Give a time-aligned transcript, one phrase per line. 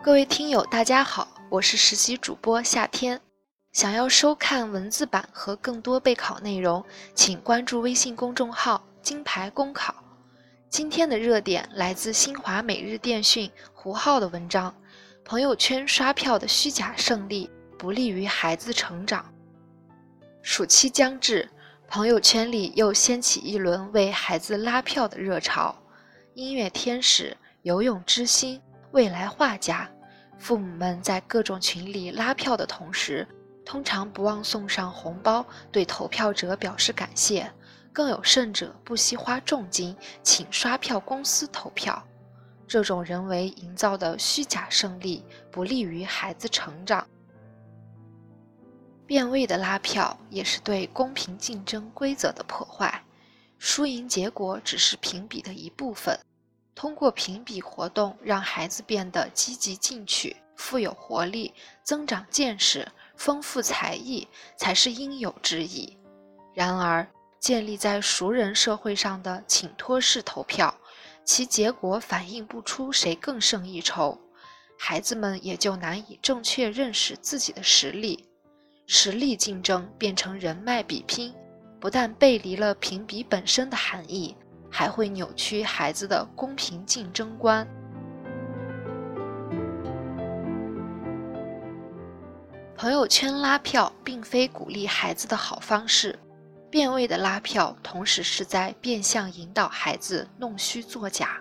[0.00, 3.20] 各位听友，大家好，我是实习主播夏天。
[3.72, 6.84] 想要收看文字版和更多备考内容，
[7.14, 9.92] 请关注微信公众号“金牌公考”。
[10.70, 14.72] 今天的热点来自新华每日电讯胡浩的文章：
[15.24, 19.26] 朋友圈刷票的虚假胜利不利于孩子成长。
[20.42, 21.50] 暑期将至，
[21.88, 25.76] 朋友圈里又掀起一轮为孩子拉票的热潮。
[26.34, 28.62] 音乐天使、游泳之星。
[28.92, 29.88] 未来画家，
[30.38, 33.26] 父母们在各种群里拉票的同时，
[33.64, 37.50] 通常不忘送上红包，对投票者表示感谢。
[37.92, 42.02] 更有甚者，不惜花重金请刷票公司投票。
[42.66, 47.06] 这种人为营造的虚假胜利，不利于孩子成长。
[49.04, 53.02] 变味的拉票也是对公平竞争规则的破坏。
[53.58, 56.16] 输赢结果只是评比的一部分。
[56.78, 65.98] 通过评比活动，让孩子变得积极进取、富有活力、增长见识、丰富才艺，才是应有之义。
[66.54, 67.04] 然而，
[67.40, 70.72] 建立在熟人社会上的请托式投票，
[71.24, 74.16] 其结果反映不出谁更胜一筹，
[74.78, 78.24] 孩子们也就难以正确认识自己的实力。
[78.86, 81.34] 实力竞争变成人脉比拼，
[81.80, 84.36] 不但背离了评比本身的含义。
[84.70, 87.66] 还会扭曲孩子的公平竞争观。
[92.76, 96.16] 朋友圈拉票并非鼓励孩子的好方式，
[96.70, 101.40] 变味的拉票同时是在变相引导孩子弄虚作假。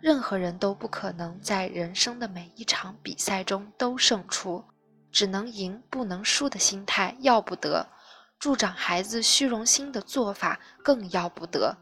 [0.00, 4.64] 任何人都不可能在人生的每一场比赛中都胜出，
[5.12, 7.86] 只能赢不能输的心态要不得，
[8.38, 11.76] 助长孩子虚荣心的做法更要不得。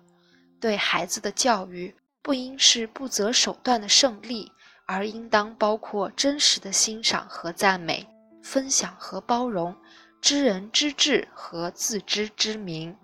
[0.60, 4.52] 对孩子的教育不应是不择手段的胜利，
[4.86, 8.06] 而应当包括真实的欣赏和赞美、
[8.42, 9.74] 分享和包容、
[10.20, 12.94] 知人知智和自知之明。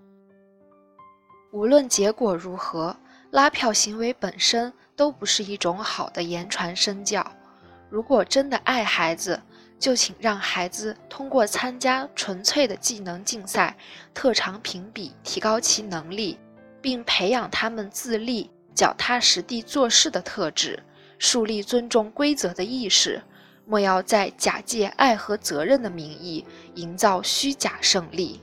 [1.50, 2.95] 无论结果如何，
[3.31, 7.27] 拉票行为本身都不是一种好的言传身教。
[7.89, 9.41] 如果真的爱孩子，
[9.78, 13.77] 就请让孩子通过参加纯粹的技能竞赛、
[14.12, 16.39] 特长评比，提高其能力。
[16.86, 20.80] 并培养他们自立、脚踏实地做事的特质，
[21.19, 23.20] 树立尊重规则的意识。
[23.64, 26.44] 莫要在假借爱和责任的名义
[26.76, 28.41] 营造虚假胜利。